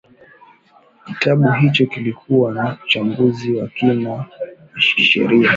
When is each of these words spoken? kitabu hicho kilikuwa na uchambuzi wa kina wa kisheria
kitabu 1.05 1.51
hicho 1.51 1.85
kilikuwa 1.85 2.51
na 2.51 2.77
uchambuzi 2.85 3.53
wa 3.53 3.67
kina 3.67 4.09
wa 4.09 4.25
kisheria 4.95 5.49